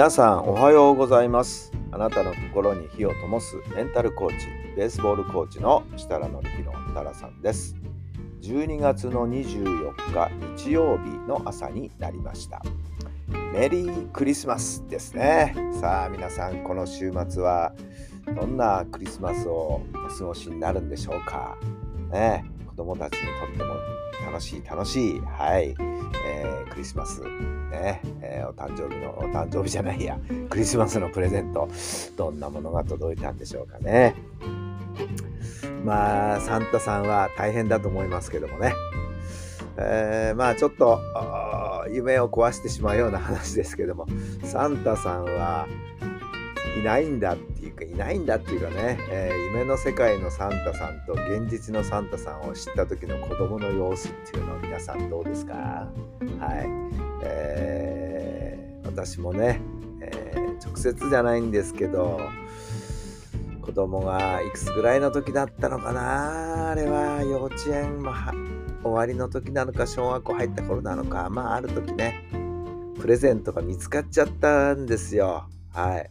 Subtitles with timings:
[0.00, 1.70] 皆さんおはようございます。
[1.92, 7.76] あなたの心に火を灯すメンタルコーチベースボールコーチの設楽範弘太良さんです。
[8.40, 12.62] 12月の24日日曜日の朝になりました。
[13.52, 15.54] メリークリスマスですね。
[15.78, 17.74] さあ皆さんこの週末は
[18.40, 21.58] どんなクリスマスをお過ごしになるんでしょうか。
[22.10, 23.74] ね子供たちにとっても
[24.26, 25.20] 楽しい楽しい。
[25.20, 25.74] はい、
[26.26, 27.22] えークリスマス。
[27.70, 30.18] ね、えーお誕生日のお誕生日じゃないや。
[30.48, 31.68] クリスマスのプレゼント。
[32.16, 34.14] どんなものが届いたんでしょうかね。
[35.84, 38.74] まあサンタさんは大変だと思いますけどもね、
[39.78, 41.00] えーまあちょっと
[41.90, 44.06] 夢を壊してしまうような話ですけども。
[44.44, 45.66] サンタさんは
[46.78, 55.54] いないんだっていうかいないんだっていうかね、えー夢の世界のサンタさんと現実のサンタさんを知った時の子供の様子っていうのを皆さんどうですか？
[55.54, 55.90] はい、
[57.24, 59.60] えー私もね、
[60.00, 62.20] えー直接じゃないんですけど
[63.62, 66.70] 子供がいくつぐらいの時だったのかな？
[66.70, 68.12] あれは幼稚園も
[68.82, 72.24] 終わりの時なのか小学校入った頃なのかまあある時ね
[73.00, 75.48] プレゼントが見つかっちゃったんですよ。
[75.72, 76.10] はい、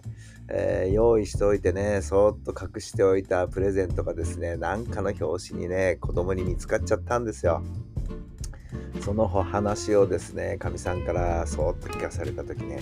[0.52, 7.62] えー用意しておいてねそっと隠しておいたプレゼントがですね何かの表紙にね子供に見つかっちゃったんですよ。
[9.02, 12.82] その話をですねかみさんからそっと聞かされた時ね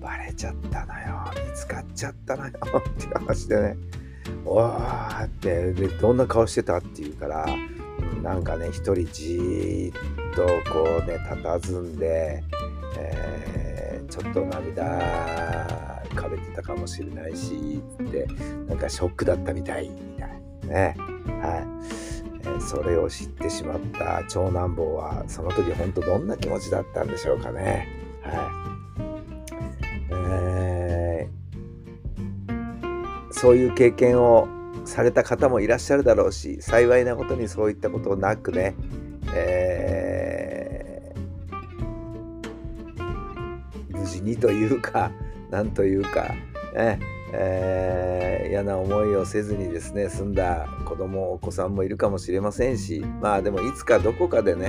[0.00, 3.76] バレちゃったのよ見つかっちゃったのよっていう話でね
[4.44, 7.46] おーってでどんな顔してたって言うから
[8.22, 12.42] なんかね一人じーっとこうね佇んで、
[12.98, 18.26] えーちょっと涙かべてたかもしれないしって
[18.68, 20.28] なんかショックだったみたいみたい
[20.62, 20.96] なね。
[21.40, 27.88] はい、それを知ってしまった長男坊はその時本当どんな気持ちだったんでしょうかね。
[28.22, 28.34] はい、
[30.12, 31.34] えー
[33.36, 34.48] そういう経験を
[34.86, 38.74] された方もいらっしゃるだろうし幸いなことにそういったことなくね、
[39.34, 41.24] えー
[43.98, 45.10] 無事にというか
[45.54, 46.34] なんというか、
[46.74, 46.98] ね
[47.32, 54.66] えー嫌な思いをせずにですね済んだ子供お子さんもいるかもしれませんしまあでもいつかどこかでね、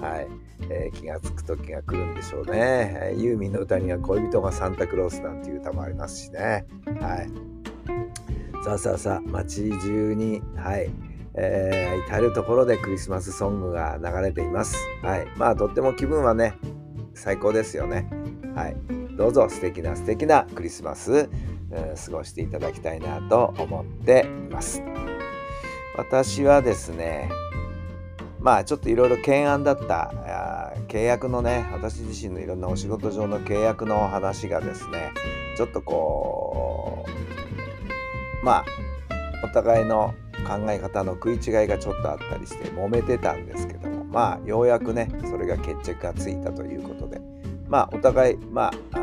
[0.00, 0.28] はい
[0.70, 6.66] えー気がつく時が来るんでしょうね、えユーミンの歌には恋人がサンタクロースなんていう歌もありますしね。
[7.00, 8.64] はい。
[8.64, 10.90] さあさあさあ街中にはい
[11.34, 14.76] えー至る所でクリスマスソングが流れています。
[15.02, 15.26] はい。
[15.36, 16.54] まあとっても気分はね
[17.14, 18.08] 最高ですよね。
[18.54, 19.01] はい。
[19.16, 21.28] どうぞ素敵な素敵なクリスマス、
[21.70, 24.82] え過ごしていただきたいなと思っています。
[25.96, 27.28] 私はですね
[28.40, 35.12] まあちょっといろいろ懸案だった契約のね私自身のいろんなお仕事上の契約の話がですね
[35.56, 37.06] ちょっとこ
[38.42, 38.64] うまあ
[39.44, 40.14] お互いの
[40.46, 47.20] 考え方の食い違いがちょっとあったりして揉めてたんですけどもまあようやくねそれが決着がついたということで
[47.68, 49.01] まあお互いまあ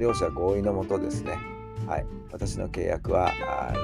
[0.00, 1.38] 両者合意のもとですね。
[1.86, 2.06] はい。
[2.32, 3.74] 私の契約は来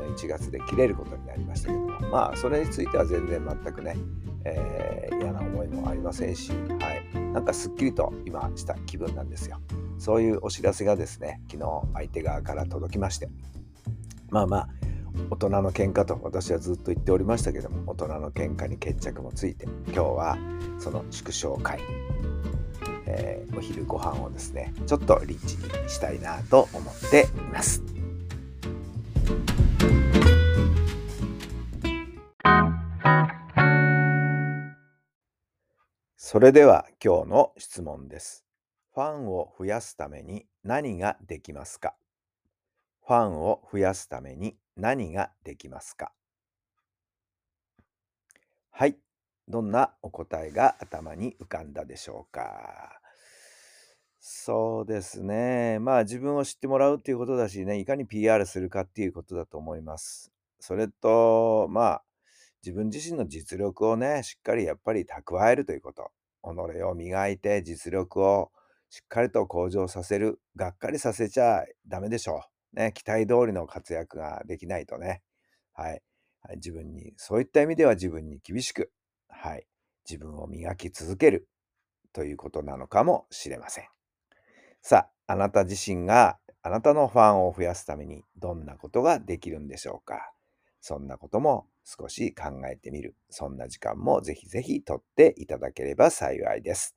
[0.00, 2.00] 年の1月で切れることになりましたけども。
[2.10, 3.96] まあそれについては全然全くね、
[4.44, 6.56] えー嫌な思いもありませんし、は
[7.14, 9.60] い、なんかすっきりと今した気分なんですよ。
[9.98, 13.28] そういうお知らせがですね昨日相手側から届きまして。
[14.30, 14.68] まあまあ
[15.30, 20.38] 大人の喧嘩と私はずっと言っておりましたけども大人の喧嘩に決着もついて今日は
[20.80, 21.78] その縮小会、
[23.16, 27.82] えーお昼ご飯をですねちょっとリッチにしたいなと思っています。
[36.16, 38.44] それでは今日の質問です。
[38.92, 41.94] ファンを増やすために何ができますか？
[43.06, 46.12] ファンを増やすために何ができますか？
[48.70, 48.96] はい。
[49.46, 53.00] どんなお答えが頭に浮かんだでしょうか？
[54.26, 55.78] そうですね。
[55.80, 60.32] まあ自分を知ってもらうっていうことだしね、いかに PR するかっていうことだと思います。
[60.60, 62.04] それと、まあ
[62.64, 66.10] 自分自身の実力をね、しっかりやっぱり蓄えるということ。
[66.42, 68.50] 己を磨いて実力を
[68.88, 70.40] しっかりと向上させる。
[70.56, 72.40] がっかりさせちゃダメでしょ
[72.72, 72.80] う。
[72.80, 75.20] ね、期待通りの活躍ができないとね、
[75.74, 76.00] はい、
[76.54, 78.90] 自分に、そういった意味では自分に厳しく、
[79.28, 79.66] はい、
[80.08, 81.46] 自分を磨き続ける
[82.14, 83.84] ということなのかもしれません。
[84.86, 90.30] さあ、あなた自身があなたのファンを増やすためにどんなことができるんでしょうか？
[90.82, 93.16] そんなことも少し考えてみる。
[93.30, 96.94] そんな時間もぜひぜひとっていただければ幸いです。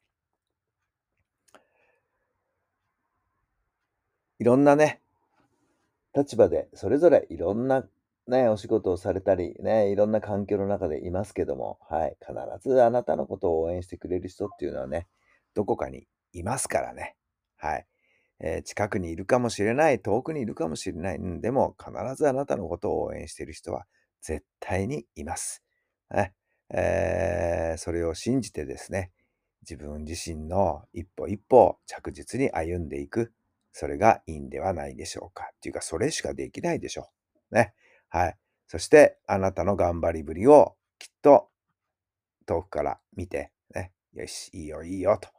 [4.40, 5.02] いろんなね、
[6.14, 7.86] 立場でそれぞれいろんな
[8.28, 12.34] ね、お仕事をされたり、ね、いろんな環境の中でいますけども、はい、必
[12.70, 15.08] ずあなたのことを応援してくれる人っていうのはね、
[15.54, 17.16] どこかにいますからね。
[17.58, 17.88] はい。
[18.40, 21.18] えー、近くにいるかもしれない、遠くにいるかもしれない。
[21.18, 23.86] うん、でも、必ずあなたのことを応援している人は
[24.22, 25.64] 絶対にいます。
[26.12, 26.34] ね
[26.70, 29.12] えー、それを信じてですね、
[29.62, 33.34] 自分自身の一歩一歩着実に歩んでいく。
[33.74, 35.50] それがいいんではないでしょうか。
[35.56, 37.10] っていうか、それしかできないでしょ
[37.52, 37.56] う。
[37.56, 37.74] ね。
[38.10, 38.38] はい。
[38.68, 41.50] そして、あなたの頑張りぶりをきっと
[42.46, 45.30] 遠くから見て、ね、よし、いいよ、いいよと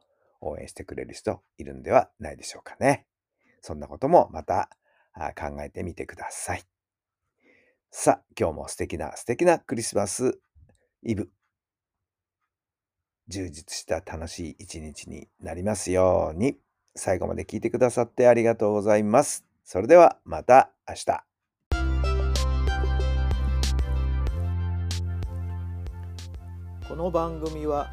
[0.41, 3.07] 応援してくれる人いるんではないでしょうかね。
[3.61, 4.71] そんなこともまた
[5.37, 6.63] 考えてみてください。
[7.91, 10.39] さあ、今日も素敵な素敵なクリスマス
[11.03, 11.31] イブ。
[13.29, 16.59] 充実した楽しい一日になりますように。
[16.95, 19.45] 最後まで聞いてくださってありがとうございます。
[19.65, 21.25] それではまた明日。
[26.89, 27.93] この番組は